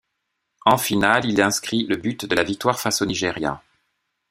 [0.65, 3.61] En finale il inscrit le but de la victoire face au Nigeria.